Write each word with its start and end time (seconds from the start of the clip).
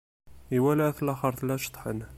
Iwala 0.55 0.85
at 0.89 0.99
laxeṛt 1.07 1.39
la 1.47 1.55
ceṭṭḥen. 1.63 1.99